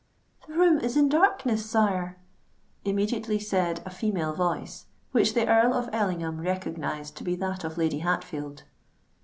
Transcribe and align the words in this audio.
"This 0.47 0.57
room 0.57 0.79
is 0.79 0.97
in 0.97 1.09
darkness, 1.09 1.63
sire," 1.63 2.17
immediately 2.83 3.37
said 3.37 3.83
a 3.85 3.91
female 3.91 4.33
voice, 4.33 4.87
which 5.11 5.35
the 5.35 5.47
Earl 5.47 5.75
of 5.75 5.89
Ellingham 5.93 6.41
recognised 6.41 7.15
to 7.17 7.23
be 7.23 7.35
that 7.35 7.63
of 7.63 7.77
Lady 7.77 7.99
Hatfield. 7.99 8.63